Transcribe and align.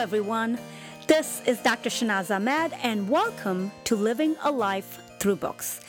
everyone. 0.00 0.58
This 1.08 1.42
is 1.44 1.58
Dr. 1.58 1.90
Shahnaz 1.90 2.34
Ahmed, 2.34 2.72
and 2.82 3.10
welcome 3.10 3.70
to 3.84 3.94
Living 3.94 4.34
a 4.42 4.50
Life 4.50 4.98
Through 5.18 5.36
Books. 5.36 5.82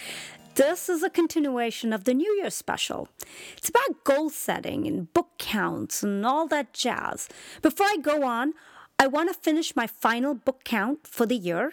This 0.55 0.89
is 0.89 1.02
a 1.02 1.10
continuation 1.10 1.94
of 1.94 2.04
the 2.04 2.13
New 2.13 2.29
Year 2.34 2.50
special. 2.50 3.08
It's 3.55 3.70
about 3.70 4.04
goal 4.04 4.29
setting 4.29 4.86
and 4.86 5.12
book 5.13 5.29
counts 5.38 6.04
and 6.04 6.26
all 6.26 6.46
that 6.47 6.74
jazz. 6.74 7.29
Before 7.61 7.86
I 7.86 8.00
go 8.02 8.24
on, 8.24 8.54
I 9.00 9.07
want 9.07 9.29
to 9.29 9.39
finish 9.39 9.78
my 9.78 9.88
final 9.88 10.34
book 10.34 10.66
count 10.66 11.07
for 11.07 11.25
the 11.25 11.38
year. 11.38 11.71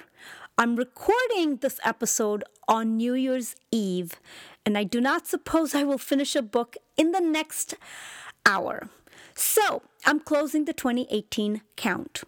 I'm 0.57 0.77
recording 0.77 1.57
this 1.57 1.81
episode 1.85 2.45
on 2.69 2.97
New 2.97 3.15
Year's 3.15 3.57
Eve, 3.73 4.21
and 4.65 4.79
I 4.79 4.85
do 4.85 5.01
not 5.01 5.27
suppose 5.27 5.75
I 5.75 5.83
will 5.83 5.99
finish 5.99 6.37
a 6.37 6.43
book 6.43 6.77
in 6.97 7.11
the 7.11 7.21
next 7.21 7.75
hour. 8.47 8.91
So 9.39 9.83
I'm 10.05 10.19
closing 10.19 10.65
the 10.65 10.73
2018 10.73 11.63
count. 11.77 12.25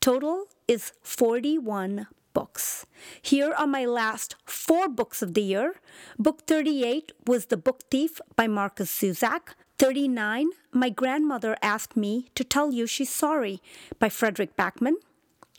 Total 0.00 0.46
is 0.66 0.92
41 1.00 2.08
books. 2.32 2.86
Here 3.22 3.52
are 3.52 3.68
my 3.68 3.84
last 3.84 4.34
four 4.44 4.88
books 4.88 5.22
of 5.22 5.34
the 5.34 5.42
year. 5.42 5.74
Book 6.18 6.42
38 6.48 7.12
was 7.24 7.46
The 7.46 7.56
Book 7.56 7.84
Thief 7.88 8.20
by 8.34 8.48
Markus 8.48 8.90
Zusak. 8.90 9.54
39, 9.78 10.48
My 10.72 10.90
Grandmother 10.90 11.56
Asked 11.62 11.96
Me 11.96 12.26
to 12.34 12.42
Tell 12.42 12.72
You 12.72 12.84
She's 12.84 13.10
Sorry 13.10 13.62
by 14.00 14.08
Fredrik 14.08 14.56
Backman. 14.56 14.94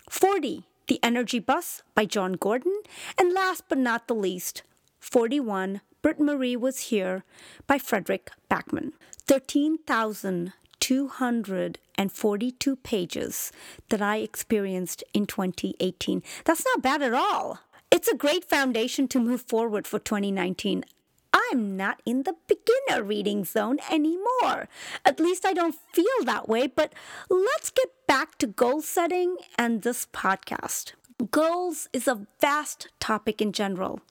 40, 0.09 0.67
The 0.87 0.99
Energy 1.01 1.39
Bus 1.39 1.83
by 1.95 2.03
Jon 2.03 2.33
Gordon. 2.33 2.81
And 3.17 3.31
last 3.31 3.63
but 3.69 3.77
not 3.77 4.09
the 4.09 4.13
least, 4.13 4.63
41, 4.99 5.79
Britt 6.01 6.19
Marie 6.19 6.57
Was 6.57 6.91
Here 6.91 7.23
by 7.65 7.77
Fredrik 7.77 8.31
Backman. 8.49 8.91
13,000 9.25 10.51
242 10.91 12.75
pages 12.75 13.53
that 13.87 14.01
I 14.01 14.17
experienced 14.17 15.05
in 15.13 15.25
2018. 15.25 16.21
That's 16.43 16.65
not 16.65 16.81
bad 16.81 17.01
at 17.01 17.13
all. 17.13 17.59
It's 17.89 18.09
a 18.09 18.15
great 18.15 18.43
foundation 18.43 19.07
to 19.07 19.19
move 19.21 19.41
forward 19.41 19.87
for 19.87 19.99
2019. 19.99 20.83
I'm 21.33 21.77
not 21.77 22.01
in 22.05 22.23
the 22.23 22.35
beginner 22.45 23.03
reading 23.03 23.45
zone 23.45 23.77
anymore. 23.89 24.67
At 25.05 25.21
least 25.21 25.45
I 25.45 25.53
don't 25.53 25.77
feel 25.93 26.25
that 26.25 26.49
way, 26.49 26.67
but 26.67 26.91
let's 27.29 27.69
get 27.69 27.87
back 28.05 28.37
to 28.39 28.47
goal 28.47 28.81
setting 28.81 29.37
and 29.57 29.83
this 29.83 30.05
podcast. 30.11 30.91
Goals 31.31 31.87
is 31.93 32.05
a 32.05 32.27
vast 32.41 32.89
topic 32.99 33.41
in 33.41 33.53
general. 33.53 34.01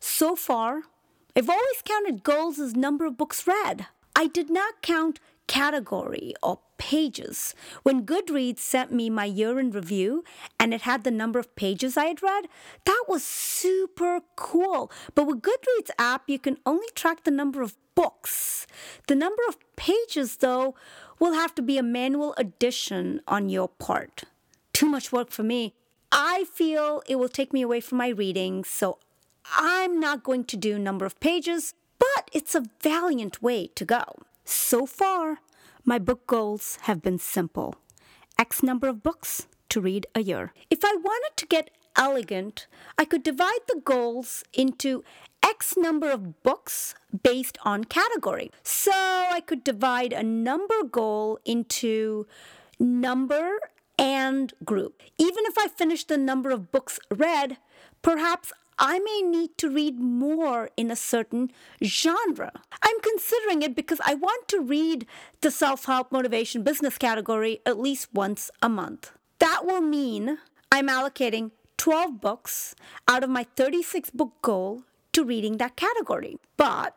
So 0.00 0.34
far, 0.36 0.84
I've 1.36 1.50
always 1.50 1.82
counted 1.84 2.24
goals 2.24 2.58
as 2.58 2.74
number 2.74 3.04
of 3.04 3.18
books 3.18 3.46
read. 3.46 3.88
I 4.16 4.28
did 4.28 4.48
not 4.48 4.80
count 4.80 5.20
category 5.46 6.34
or 6.42 6.60
pages. 6.78 7.54
When 7.82 8.04
Goodreads 8.04 8.58
sent 8.58 8.92
me 8.92 9.08
my 9.10 9.24
year 9.24 9.58
in 9.58 9.70
review 9.70 10.24
and 10.58 10.74
it 10.74 10.82
had 10.82 11.04
the 11.04 11.10
number 11.10 11.38
of 11.38 11.54
pages 11.56 11.96
I 11.96 12.06
had 12.06 12.22
read, 12.22 12.46
that 12.84 13.04
was 13.08 13.24
super 13.24 14.20
cool. 14.36 14.90
But 15.14 15.26
with 15.26 15.42
Goodreads 15.42 15.90
app, 15.98 16.28
you 16.28 16.38
can 16.38 16.58
only 16.66 16.88
track 16.94 17.24
the 17.24 17.30
number 17.30 17.62
of 17.62 17.76
books. 17.94 18.66
The 19.06 19.14
number 19.14 19.42
of 19.48 19.56
pages, 19.76 20.38
though, 20.38 20.74
will 21.18 21.34
have 21.34 21.54
to 21.54 21.62
be 21.62 21.78
a 21.78 21.82
manual 21.82 22.34
addition 22.36 23.20
on 23.28 23.48
your 23.48 23.68
part. 23.68 24.24
Too 24.72 24.86
much 24.86 25.12
work 25.12 25.30
for 25.30 25.42
me. 25.42 25.74
I 26.10 26.44
feel 26.44 27.02
it 27.08 27.16
will 27.16 27.28
take 27.28 27.52
me 27.52 27.62
away 27.62 27.80
from 27.80 27.98
my 27.98 28.08
reading, 28.08 28.64
so 28.64 28.98
I'm 29.56 30.00
not 30.00 30.24
going 30.24 30.44
to 30.44 30.56
do 30.56 30.78
number 30.78 31.04
of 31.04 31.18
pages, 31.20 31.74
but 31.98 32.30
it's 32.32 32.54
a 32.54 32.64
valiant 32.82 33.42
way 33.42 33.68
to 33.74 33.84
go. 33.84 34.04
So 34.44 34.84
far, 34.86 35.38
my 35.84 35.98
book 35.98 36.26
goals 36.26 36.78
have 36.82 37.02
been 37.02 37.18
simple 37.18 37.76
X 38.38 38.62
number 38.62 38.88
of 38.88 39.02
books 39.02 39.46
to 39.70 39.80
read 39.80 40.06
a 40.14 40.20
year. 40.20 40.52
If 40.70 40.84
I 40.84 40.94
wanted 40.94 41.36
to 41.36 41.46
get 41.46 41.70
elegant, 41.96 42.66
I 42.98 43.04
could 43.04 43.22
divide 43.22 43.60
the 43.68 43.80
goals 43.84 44.44
into 44.52 45.02
X 45.42 45.76
number 45.76 46.10
of 46.10 46.42
books 46.42 46.94
based 47.22 47.58
on 47.64 47.84
category. 47.84 48.50
So 48.62 48.92
I 48.92 49.40
could 49.40 49.64
divide 49.64 50.12
a 50.12 50.22
number 50.22 50.82
goal 50.90 51.38
into 51.44 52.26
number 52.78 53.58
and 53.98 54.52
group. 54.64 55.02
Even 55.18 55.44
if 55.46 55.56
I 55.56 55.68
finish 55.68 56.04
the 56.04 56.18
number 56.18 56.50
of 56.50 56.72
books 56.72 56.98
read, 57.10 57.58
perhaps 58.02 58.52
I 58.78 58.98
may 58.98 59.22
need 59.22 59.56
to 59.58 59.70
read 59.70 60.00
more 60.00 60.70
in 60.76 60.90
a 60.90 60.96
certain 60.96 61.50
genre. 61.82 62.52
I'm 62.82 63.00
considering 63.00 63.62
it 63.62 63.74
because 63.76 64.00
I 64.04 64.14
want 64.14 64.48
to 64.48 64.60
read 64.60 65.06
the 65.40 65.50
self 65.50 65.84
help 65.84 66.10
motivation 66.12 66.62
business 66.62 66.98
category 66.98 67.60
at 67.64 67.78
least 67.78 68.08
once 68.12 68.50
a 68.62 68.68
month. 68.68 69.12
That 69.38 69.64
will 69.64 69.80
mean 69.80 70.38
I'm 70.72 70.88
allocating 70.88 71.52
12 71.76 72.20
books 72.20 72.74
out 73.06 73.22
of 73.22 73.30
my 73.30 73.44
36 73.56 74.10
book 74.10 74.32
goal 74.42 74.82
to 75.12 75.24
reading 75.24 75.58
that 75.58 75.76
category. 75.76 76.38
But 76.56 76.96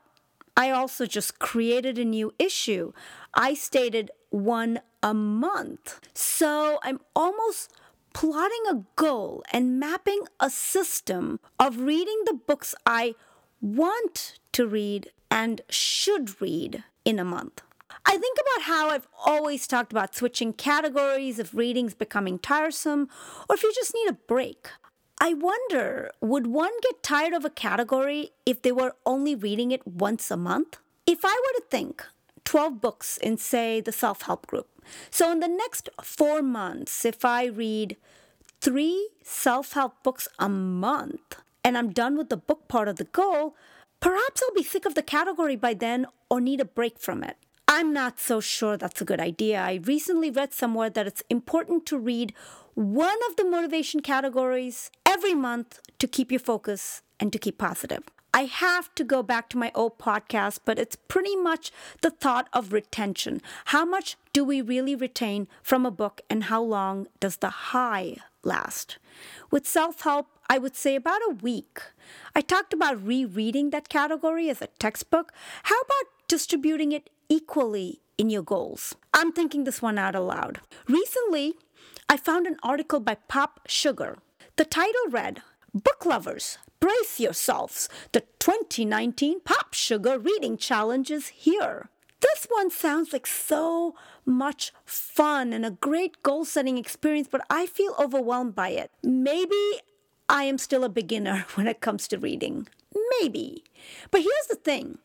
I 0.55 0.71
also 0.71 1.05
just 1.05 1.37
created 1.39 1.99
a 1.99 2.05
new 2.05 2.33
issue. 2.39 2.91
I 3.33 3.53
stated 3.53 4.09
one 4.29 4.79
a 5.03 5.13
month. 5.13 5.99
So 6.13 6.79
I'm 6.83 6.99
almost 7.15 7.71
plotting 8.17 8.63
a 8.67 8.83
goal 8.95 9.43
and 9.53 9.79
mapping 9.79 10.21
a 10.39 10.49
system 10.49 11.39
of 11.59 11.81
reading 11.81 12.19
the 12.25 12.33
books 12.33 12.73
I 12.83 13.13
want 13.61 14.39
to 14.53 14.65
read 14.65 15.11
and 15.29 15.61
should 15.69 16.41
read 16.41 16.83
in 17.05 17.19
a 17.19 17.23
month. 17.23 17.61
I 18.07 18.17
think 18.17 18.39
about 18.41 18.63
how 18.63 18.89
I've 18.89 19.07
always 19.23 19.67
talked 19.67 19.91
about 19.91 20.15
switching 20.15 20.51
categories 20.51 21.37
if 21.37 21.53
reading's 21.53 21.93
becoming 21.93 22.39
tiresome 22.39 23.07
or 23.47 23.53
if 23.53 23.61
you 23.61 23.71
just 23.75 23.93
need 23.93 24.09
a 24.09 24.13
break. 24.13 24.67
I 25.21 25.35
wonder, 25.35 26.09
would 26.19 26.47
one 26.47 26.73
get 26.81 27.03
tired 27.03 27.33
of 27.33 27.45
a 27.45 27.51
category 27.51 28.31
if 28.47 28.63
they 28.63 28.71
were 28.71 28.95
only 29.05 29.35
reading 29.35 29.69
it 29.69 29.85
once 29.85 30.31
a 30.31 30.37
month? 30.37 30.79
If 31.05 31.19
I 31.23 31.35
were 31.35 31.59
to 31.59 31.65
think 31.69 32.03
12 32.47 32.79
books 32.81 33.17
in, 33.17 33.37
say, 33.37 33.81
the 33.81 33.91
self 33.91 34.23
help 34.23 34.47
group, 34.47 34.67
so, 35.09 35.31
in 35.31 35.39
the 35.39 35.47
next 35.47 35.89
four 36.01 36.41
months, 36.41 37.05
if 37.05 37.25
I 37.25 37.45
read 37.45 37.97
three 38.61 39.09
self 39.23 39.73
help 39.73 40.03
books 40.03 40.27
a 40.39 40.49
month 40.49 41.35
and 41.63 41.77
I'm 41.77 41.91
done 41.91 42.17
with 42.17 42.29
the 42.29 42.37
book 42.37 42.67
part 42.67 42.87
of 42.87 42.97
the 42.97 43.03
goal, 43.05 43.55
perhaps 43.99 44.41
I'll 44.41 44.55
be 44.55 44.63
sick 44.63 44.85
of 44.85 44.95
the 44.95 45.03
category 45.03 45.55
by 45.55 45.73
then 45.73 46.05
or 46.29 46.41
need 46.41 46.61
a 46.61 46.65
break 46.65 46.99
from 46.99 47.23
it. 47.23 47.37
I'm 47.67 47.91
not 47.91 48.19
so 48.19 48.39
sure 48.39 48.77
that's 48.77 49.01
a 49.01 49.05
good 49.05 49.19
idea. 49.19 49.59
I 49.59 49.81
recently 49.83 50.31
read 50.31 50.53
somewhere 50.53 50.89
that 50.89 51.07
it's 51.07 51.23
important 51.29 51.85
to 51.87 51.97
read 51.97 52.33
one 52.75 53.17
of 53.29 53.35
the 53.35 53.43
motivation 53.43 54.01
categories 54.01 54.89
every 55.05 55.33
month 55.33 55.79
to 55.99 56.07
keep 56.07 56.31
your 56.31 56.39
focus 56.39 57.01
and 57.19 57.33
to 57.33 57.39
keep 57.39 57.57
positive. 57.57 58.03
I 58.37 58.45
have 58.45 58.93
to 58.93 59.03
go 59.03 59.23
back 59.23 59.49
to 59.49 59.57
my 59.57 59.71
old 59.73 59.97
podcast, 59.97 60.59
but 60.63 60.77
it's 60.77 60.95
pretty 60.95 61.35
much 61.35 61.71
the 62.01 62.11
thought 62.11 62.47
of 62.53 62.71
retention. 62.71 63.41
How 63.73 63.83
much 63.83 64.15
do 64.31 64.43
we 64.43 64.61
really 64.61 64.93
retain 64.93 65.47
from 65.63 65.87
a 65.87 65.97
book, 66.03 66.21
and 66.29 66.43
how 66.43 66.61
long 66.61 67.07
does 67.19 67.37
the 67.37 67.49
high 67.73 68.17
last? 68.43 68.99
With 69.49 69.65
self 69.65 70.01
help, 70.01 70.27
I 70.47 70.59
would 70.59 70.75
say 70.75 70.93
about 70.93 71.23
a 71.27 71.33
week. 71.41 71.81
I 72.35 72.41
talked 72.41 72.73
about 72.73 73.03
rereading 73.03 73.71
that 73.71 73.89
category 73.89 74.51
as 74.51 74.61
a 74.61 74.69
textbook. 74.77 75.33
How 75.63 75.79
about 75.79 76.13
distributing 76.27 76.91
it 76.91 77.09
equally 77.29 78.01
in 78.19 78.29
your 78.29 78.43
goals? 78.43 78.93
I'm 79.15 79.31
thinking 79.31 79.63
this 79.63 79.81
one 79.81 79.97
out 79.97 80.13
aloud. 80.13 80.59
Recently, 80.87 81.55
I 82.07 82.17
found 82.17 82.45
an 82.45 82.57
article 82.61 82.99
by 82.99 83.15
Pop 83.15 83.61
Sugar. 83.65 84.19
The 84.57 84.65
title 84.65 85.09
read 85.09 85.41
Book 85.73 86.05
Lovers, 86.05 86.57
Brace 86.79 87.19
yourselves. 87.19 87.89
The 88.11 88.21
2019 88.39 89.41
Pop 89.41 89.73
Sugar 89.73 90.17
Reading 90.17 90.57
Challenge 90.57 91.11
is 91.11 91.27
here. 91.27 91.89
This 92.21 92.47
one 92.49 92.71
sounds 92.71 93.13
like 93.13 93.27
so 93.27 93.95
much 94.25 94.73
fun 94.85 95.53
and 95.53 95.65
a 95.65 95.71
great 95.71 96.23
goal 96.23 96.45
setting 96.45 96.77
experience, 96.77 97.27
but 97.29 97.45
I 97.49 97.65
feel 97.65 97.95
overwhelmed 97.99 98.55
by 98.55 98.69
it. 98.69 98.91
Maybe 99.03 99.81
I 100.29 100.43
am 100.43 100.57
still 100.57 100.83
a 100.83 100.89
beginner 100.89 101.45
when 101.55 101.67
it 101.67 101.81
comes 101.81 102.07
to 102.07 102.17
reading. 102.17 102.67
Maybe. 103.21 103.63
But 104.09 104.21
here's 104.21 104.47
the 104.49 104.55
thing 104.55 104.99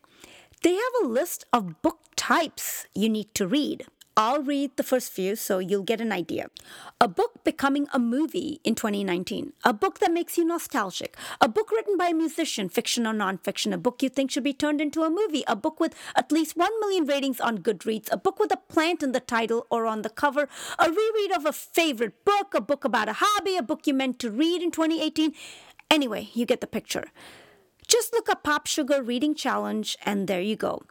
they 0.63 0.75
have 0.75 0.93
a 1.03 1.09
list 1.09 1.45
of 1.53 1.83
book 1.83 1.99
types 2.17 2.87
you 2.95 3.09
need 3.09 3.35
to 3.35 3.47
read. 3.47 3.87
I'll 4.15 4.43
read 4.43 4.77
the 4.77 4.83
first 4.83 5.11
few 5.11 5.37
so 5.37 5.59
you'll 5.59 5.85
get 5.85 6.01
an 6.03 6.13
idea. 6.13 6.49
A 7.01 7.09
book 7.09 7.43
becoming 7.45 7.89
a 7.95 7.99
movie 7.99 8.61
in 8.63 8.75
2019. 8.75 9.55
A 9.65 9.73
book 9.73 10.01
that 10.01 10.13
makes 10.13 10.37
you 10.37 10.45
nostalgic. 10.45 11.17
A 11.41 11.49
book 11.49 11.71
written 11.71 11.97
by 11.97 12.09
a 12.09 12.15
musician, 12.15 12.69
fiction 12.69 13.07
or 13.07 13.15
nonfiction. 13.15 13.73
A 13.73 13.79
book 13.79 14.03
you 14.03 14.11
think 14.11 14.31
should 14.31 14.45
be 14.45 14.53
turned 14.53 14.83
into 14.83 15.03
a 15.03 15.09
movie. 15.09 15.45
A 15.47 15.57
book 15.57 15.81
with 15.81 15.95
at 16.15 16.31
least 16.31 16.59
1 16.59 16.71
million 16.81 17.07
ratings 17.07 17.41
on 17.41 17.59
Goodreads. 17.59 18.13
A 18.13 18.19
book 18.19 18.39
with 18.39 18.53
a 18.53 18.59
plant 18.59 19.03
in 19.03 19.13
the 19.13 19.21
title 19.21 19.67
or 19.71 19.87
on 19.87 20.03
the 20.03 20.11
cover. 20.11 20.47
A 20.79 20.91
reread 20.91 21.33
of 21.33 21.47
a 21.47 21.53
favorite 21.53 22.23
book. 22.27 22.53
A 22.55 22.61
book 22.61 22.85
about 22.85 23.09
a 23.09 23.17
hobby. 23.19 23.57
A 23.57 23.63
book 23.63 23.87
you 23.87 23.95
meant 23.95 24.19
to 24.19 24.31
read 24.31 24.63
in 24.63 24.71
2018. 24.71 25.33
Anyway, 25.91 26.29
you 26.35 26.45
get 26.45 26.61
the 26.61 26.67
picture. 26.67 27.07
Just 27.93 28.15
look 28.15 28.31
up 28.31 28.43
Pop 28.43 28.67
Sugar 28.67 29.03
Reading 29.03 29.35
Challenge 29.35 29.99
and 30.07 30.27
there 30.27 30.41
you 30.41 30.57
go. 30.57 30.83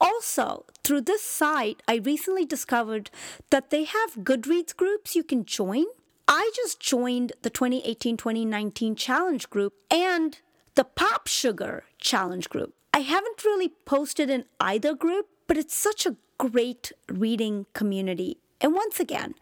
Also, 0.00 0.64
through 0.84 1.00
this 1.00 1.20
site, 1.20 1.82
I 1.88 1.96
recently 1.96 2.44
discovered 2.44 3.10
that 3.50 3.70
they 3.70 3.82
have 3.82 4.22
Goodreads 4.22 4.76
groups 4.76 5.16
you 5.16 5.24
can 5.24 5.44
join. 5.44 5.86
I 6.28 6.52
just 6.54 6.78
joined 6.78 7.32
the 7.42 7.50
2018 7.50 8.16
2019 8.16 8.94
challenge 8.94 9.50
group 9.50 9.74
and 9.90 10.38
the 10.76 10.84
Pop 10.84 11.26
Sugar 11.26 11.86
challenge 11.98 12.48
group. 12.48 12.72
I 12.92 13.00
haven't 13.00 13.44
really 13.44 13.70
posted 13.84 14.30
in 14.30 14.44
either 14.60 14.94
group, 14.94 15.26
but 15.48 15.56
it's 15.56 15.74
such 15.74 16.06
a 16.06 16.14
great 16.38 16.92
reading 17.08 17.66
community. 17.72 18.38
And 18.60 18.74
once 18.74 19.00
again, 19.00 19.34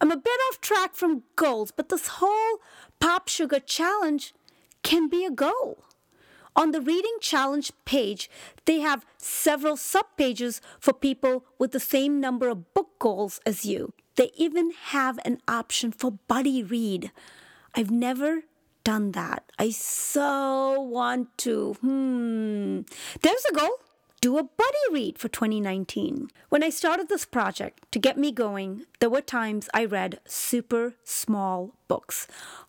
I'm 0.00 0.12
a 0.12 0.16
bit 0.16 0.38
off 0.48 0.60
track 0.60 0.94
from 0.94 1.24
goals, 1.34 1.72
but 1.72 1.88
this 1.88 2.06
whole 2.22 2.60
Pop 3.00 3.26
Sugar 3.26 3.58
challenge 3.58 4.34
can 4.84 5.08
be 5.08 5.24
a 5.24 5.32
goal. 5.32 5.82
On 6.56 6.72
the 6.72 6.80
Reading 6.80 7.16
Challenge 7.20 7.70
page, 7.84 8.28
they 8.64 8.80
have 8.80 9.06
several 9.18 9.76
subpages 9.76 10.60
for 10.78 10.92
people 10.92 11.44
with 11.58 11.72
the 11.72 11.80
same 11.80 12.20
number 12.20 12.48
of 12.48 12.74
book 12.74 12.98
goals 12.98 13.40
as 13.46 13.64
you. 13.64 13.92
They 14.16 14.30
even 14.36 14.72
have 14.88 15.18
an 15.24 15.38
option 15.46 15.92
for 15.92 16.10
buddy 16.10 16.62
read. 16.62 17.12
I've 17.74 17.90
never 17.90 18.42
done 18.84 19.12
that. 19.12 19.44
I 19.58 19.70
so 19.70 20.80
want 20.80 21.36
to. 21.38 21.74
Hmm. 21.80 22.80
There's 23.22 23.44
a 23.50 23.54
goal. 23.54 23.76
Do 24.20 24.36
a 24.36 24.42
buddy 24.42 24.86
read 24.92 25.18
for 25.18 25.28
2019. 25.28 26.28
When 26.50 26.62
I 26.62 26.68
started 26.68 27.08
this 27.08 27.24
project 27.24 27.90
to 27.92 27.98
get 27.98 28.18
me 28.18 28.32
going, 28.32 28.84
there 28.98 29.08
were 29.08 29.22
times 29.22 29.70
I 29.72 29.86
read 29.86 30.20
super 30.26 30.94
small 31.04 31.72
books, 31.88 32.26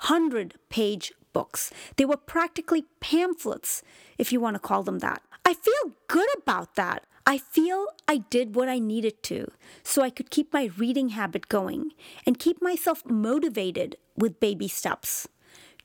100 0.08 0.56
page 0.70 1.12
books. 1.34 1.72
They 1.98 2.06
were 2.06 2.18
practically 2.18 2.86
pamphlets, 3.00 3.84
if 4.18 4.32
you 4.32 4.40
want 4.40 4.56
to 4.56 4.60
call 4.60 4.84
them 4.84 5.00
that. 5.00 5.22
I 5.46 5.54
feel 5.54 5.94
good 6.08 6.28
about 6.38 6.76
that. 6.76 7.06
I 7.26 7.38
feel 7.38 7.88
I 8.08 8.18
did 8.18 8.56
what 8.56 8.68
I 8.68 8.80
needed 8.80 9.22
to 9.24 9.48
so 9.84 10.02
I 10.02 10.10
could 10.10 10.32
keep 10.32 10.52
my 10.54 10.72
reading 10.78 11.10
habit 11.10 11.50
going 11.50 11.92
and 12.26 12.40
keep 12.40 12.62
myself 12.62 13.06
motivated 13.06 13.96
with 14.18 14.40
baby 14.40 14.68
steps. 14.68 15.28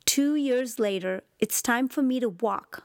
Two 0.04 0.34
years 0.34 0.78
later, 0.78 1.22
it's 1.38 1.60
time 1.60 1.88
for 1.88 2.02
me 2.02 2.20
to 2.20 2.28
walk, 2.28 2.84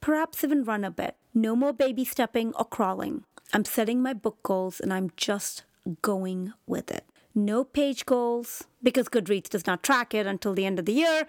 perhaps 0.00 0.42
even 0.42 0.64
run 0.64 0.84
a 0.84 0.90
bit. 0.90 1.16
No 1.34 1.54
more 1.54 1.72
baby 1.72 2.04
stepping 2.04 2.52
or 2.54 2.64
crawling. 2.64 3.24
I'm 3.52 3.64
setting 3.64 4.02
my 4.02 4.14
book 4.14 4.42
goals 4.42 4.80
and 4.80 4.92
I'm 4.92 5.10
just 5.16 5.64
going 6.00 6.52
with 6.66 6.90
it. 6.90 7.04
No 7.34 7.64
page 7.64 8.04
goals 8.04 8.64
because 8.82 9.08
Goodreads 9.08 9.48
does 9.48 9.66
not 9.66 9.82
track 9.82 10.14
it 10.14 10.26
until 10.26 10.54
the 10.54 10.66
end 10.66 10.78
of 10.78 10.86
the 10.86 10.92
year. 10.92 11.26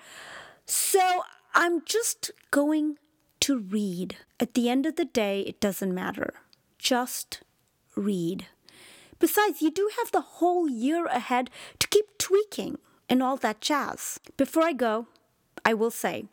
So 0.65 1.23
I'm 1.53 1.83
just 1.85 2.31
going 2.51 2.97
to 3.41 3.59
read. 3.59 4.17
At 4.39 4.53
the 4.53 4.69
end 4.69 4.85
of 4.85 4.95
the 4.95 5.05
day, 5.05 5.41
it 5.41 5.59
doesn't 5.59 5.93
matter. 5.93 6.33
Just 6.77 7.41
read. 7.95 8.47
Besides, 9.19 9.61
you 9.61 9.71
do 9.71 9.89
have 9.97 10.11
the 10.11 10.21
whole 10.39 10.69
year 10.69 11.05
ahead 11.05 11.49
to 11.79 11.87
keep 11.87 12.17
tweaking 12.17 12.77
and 13.09 13.21
all 13.21 13.37
that 13.37 13.61
jazz. 13.61 14.19
Before 14.37 14.63
I 14.63 14.73
go, 14.73 15.07
I 15.65 15.73
will 15.73 15.91
say, 15.91 16.25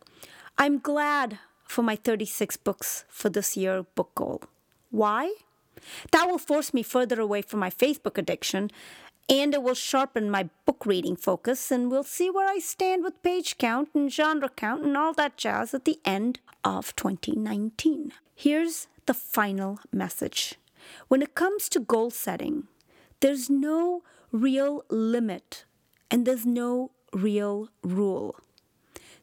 I'm 0.58 0.78
glad 0.78 1.38
for 1.64 1.82
my 1.82 1.96
36 1.96 2.56
books 2.58 3.04
for 3.08 3.28
this 3.28 3.56
year 3.56 3.84
book 3.94 4.14
goal. 4.14 4.42
Why? 4.90 5.34
That 6.12 6.28
will 6.28 6.38
force 6.38 6.74
me 6.74 6.82
further 6.82 7.20
away 7.20 7.42
from 7.42 7.60
my 7.60 7.70
Facebook 7.70 8.18
addiction 8.18 8.70
and 9.30 9.54
it 9.54 9.62
will 9.62 9.74
sharpen 9.74 10.28
my 10.28 10.50
book 10.66 10.84
reading 10.84 11.14
focus, 11.14 11.70
and 11.70 11.88
we'll 11.88 12.02
see 12.02 12.28
where 12.28 12.48
I 12.48 12.58
stand 12.58 13.04
with 13.04 13.22
page 13.22 13.58
count 13.58 13.90
and 13.94 14.12
genre 14.12 14.48
count 14.48 14.82
and 14.84 14.96
all 14.96 15.12
that 15.12 15.36
jazz 15.36 15.72
at 15.72 15.84
the 15.84 16.00
end 16.04 16.40
of 16.64 16.96
2019. 16.96 18.12
Here's 18.34 18.88
the 19.06 19.14
final 19.14 19.78
message 19.92 20.56
when 21.08 21.22
it 21.22 21.34
comes 21.34 21.68
to 21.68 21.80
goal 21.80 22.10
setting, 22.10 22.64
there's 23.20 23.48
no 23.48 24.02
real 24.32 24.84
limit 24.88 25.64
and 26.10 26.26
there's 26.26 26.46
no 26.46 26.90
real 27.12 27.68
rule. 27.82 28.36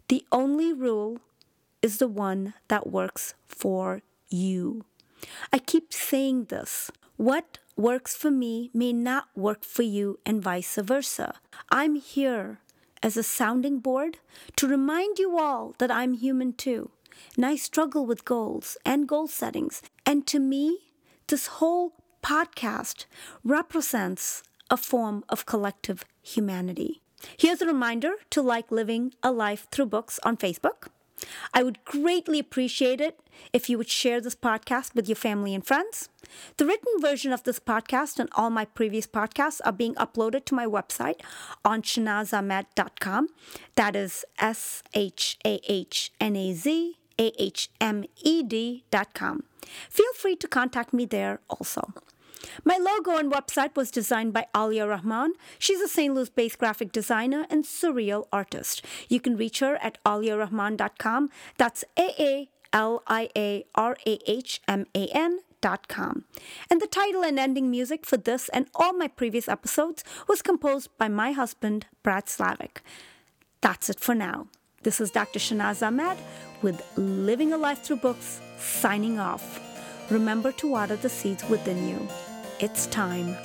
The 0.07 0.25
only 0.31 0.71
rule 0.71 1.19
is 1.81 1.97
the 1.97 2.07
one 2.07 2.53
that 2.69 2.87
works 2.89 3.33
for 3.45 4.01
you. 4.29 4.85
I 5.51 5.59
keep 5.59 5.93
saying 5.93 6.45
this. 6.45 6.91
What 7.17 7.57
works 7.75 8.15
for 8.15 8.31
me 8.31 8.69
may 8.73 8.93
not 8.93 9.27
work 9.35 9.63
for 9.63 9.83
you, 9.83 10.19
and 10.25 10.41
vice 10.41 10.75
versa. 10.75 11.35
I'm 11.69 11.95
here 11.95 12.59
as 13.03 13.17
a 13.17 13.23
sounding 13.23 13.79
board 13.79 14.19
to 14.55 14.67
remind 14.67 15.19
you 15.19 15.37
all 15.37 15.75
that 15.77 15.91
I'm 15.91 16.13
human 16.13 16.53
too, 16.53 16.91
and 17.35 17.45
I 17.45 17.55
struggle 17.55 18.05
with 18.05 18.25
goals 18.25 18.77
and 18.85 19.07
goal 19.07 19.27
settings. 19.27 19.81
And 20.05 20.25
to 20.27 20.39
me, 20.39 20.79
this 21.27 21.47
whole 21.47 21.93
podcast 22.23 23.05
represents 23.43 24.43
a 24.69 24.77
form 24.77 25.23
of 25.29 25.45
collective 25.45 26.03
humanity. 26.21 27.01
Here's 27.37 27.61
a 27.61 27.67
reminder 27.67 28.13
to 28.31 28.41
like 28.41 28.71
living 28.71 29.13
a 29.23 29.31
life 29.31 29.67
through 29.71 29.87
books 29.87 30.19
on 30.23 30.37
Facebook. 30.37 30.89
I 31.53 31.63
would 31.63 31.83
greatly 31.85 32.39
appreciate 32.39 33.01
it 33.01 33.19
if 33.53 33.69
you 33.69 33.77
would 33.77 33.89
share 33.89 34.19
this 34.21 34.35
podcast 34.35 34.95
with 34.95 35.07
your 35.07 35.15
family 35.15 35.53
and 35.53 35.65
friends. 35.65 36.09
The 36.57 36.65
written 36.65 36.93
version 36.99 37.31
of 37.31 37.43
this 37.43 37.59
podcast 37.59 38.19
and 38.19 38.29
all 38.35 38.49
my 38.49 38.65
previous 38.65 39.07
podcasts 39.07 39.61
are 39.65 39.71
being 39.71 39.95
uploaded 39.95 40.45
to 40.45 40.55
my 40.55 40.65
website 40.65 41.21
on 41.63 41.81
shahnazahmed.com. 41.81 43.27
That 43.75 43.95
is 43.95 44.25
S 44.39 44.83
H 44.93 45.37
A 45.45 45.59
H 45.67 46.11
N 46.19 46.35
A 46.35 46.53
Z 46.53 46.97
A 47.19 47.31
H 47.41 47.69
M 47.79 48.05
E 48.23 48.43
D.com. 48.43 49.43
Feel 49.89 50.13
free 50.13 50.35
to 50.35 50.47
contact 50.47 50.93
me 50.93 51.05
there 51.05 51.39
also. 51.49 51.93
My 52.63 52.77
logo 52.77 53.17
and 53.17 53.31
website 53.31 53.75
was 53.75 53.91
designed 53.91 54.33
by 54.33 54.47
Aalia 54.53 54.87
Rahman. 54.89 55.33
She's 55.59 55.81
a 55.81 55.87
St. 55.87 56.13
Louis 56.13 56.29
based 56.29 56.59
graphic 56.59 56.91
designer 56.91 57.45
and 57.49 57.63
surreal 57.63 58.25
artist. 58.31 58.83
You 59.09 59.19
can 59.19 59.37
reach 59.37 59.59
her 59.59 59.75
at 59.77 59.97
aaliarahman.com. 60.05 61.29
That's 61.57 61.83
A 61.97 62.09
A 62.19 62.49
L 62.73 63.03
I 63.07 63.29
A 63.35 63.65
R 63.75 63.97
A 64.05 64.19
H 64.27 64.61
M 64.67 64.85
A 64.95 65.07
N. 65.07 65.39
Dot 65.59 65.87
Com. 65.87 66.23
And 66.69 66.79
the 66.79 66.85
title 66.85 67.23
and 67.23 67.39
ending 67.39 67.71
music 67.71 68.05
for 68.05 68.15
this 68.15 68.47
and 68.49 68.67
all 68.75 68.93
my 68.93 69.07
previous 69.07 69.49
episodes 69.49 70.03
was 70.27 70.43
composed 70.43 70.95
by 70.99 71.07
my 71.07 71.31
husband, 71.31 71.87
Brad 72.03 72.29
Slavic. 72.29 72.83
That's 73.61 73.89
it 73.89 73.99
for 73.99 74.13
now. 74.13 74.47
This 74.83 75.01
is 75.01 75.09
Dr. 75.09 75.39
Shahnaz 75.39 75.85
Ahmed 75.85 76.17
with 76.61 76.81
Living 76.95 77.53
a 77.53 77.57
Life 77.57 77.81
Through 77.83 77.97
Books, 77.97 78.39
signing 78.59 79.19
off. 79.19 79.59
Remember 80.11 80.51
to 80.53 80.67
water 80.67 80.95
the 80.95 81.09
seeds 81.09 81.43
within 81.49 81.87
you. 81.89 82.07
It's 82.59 82.87
time 82.87 83.37